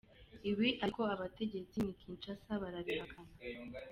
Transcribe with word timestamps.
Ibi 0.51 0.69
ariko 0.83 1.01
abategetsi 1.15 1.75
n’i 1.81 1.95
Kinshasa 2.01 2.51
barabihakana. 2.61 3.33